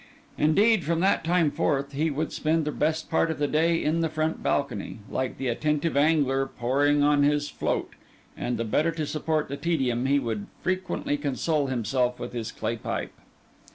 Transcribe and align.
Indeed, 0.35 0.83
from 0.83 0.99
that 1.01 1.23
time 1.23 1.51
forth, 1.51 1.91
he 1.91 2.09
would 2.09 2.33
spend 2.33 2.65
the 2.65 2.71
best 2.71 3.07
part 3.07 3.29
of 3.29 3.37
the 3.37 3.47
day 3.47 3.83
in 3.83 4.01
the 4.01 4.09
front 4.09 4.41
balcony, 4.41 4.97
like 5.11 5.37
the 5.37 5.47
attentive 5.47 5.95
angler 5.95 6.47
poring 6.47 7.03
on 7.03 7.21
his 7.21 7.49
float; 7.49 7.91
and 8.35 8.57
the 8.57 8.65
better 8.65 8.89
to 8.93 9.05
support 9.05 9.47
the 9.47 9.57
tedium, 9.57 10.07
he 10.07 10.17
would 10.17 10.47
frequently 10.63 11.17
console 11.17 11.67
himself 11.67 12.19
with 12.19 12.33
his 12.33 12.51
clay 12.51 12.77
pipe. 12.77 13.13